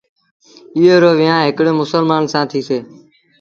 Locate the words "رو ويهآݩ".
1.01-1.45